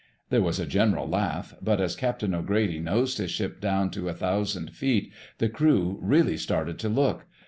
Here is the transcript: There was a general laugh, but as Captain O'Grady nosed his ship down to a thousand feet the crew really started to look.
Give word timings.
There 0.31 0.41
was 0.41 0.57
a 0.59 0.65
general 0.65 1.07
laugh, 1.07 1.53
but 1.61 1.79
as 1.79 1.95
Captain 1.95 2.33
O'Grady 2.33 2.79
nosed 2.79 3.19
his 3.19 3.29
ship 3.29 3.61
down 3.61 3.91
to 3.91 4.09
a 4.09 4.15
thousand 4.15 4.71
feet 4.71 5.13
the 5.37 5.47
crew 5.47 5.99
really 6.01 6.37
started 6.37 6.79
to 6.79 6.89
look. 6.89 7.27